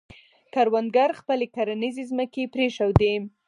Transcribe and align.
کروندګرو 0.53 1.19
خپلې 1.21 1.45
کرنیزې 1.55 2.03
ځمکې 2.11 2.51
پرېښودې. 2.53 3.13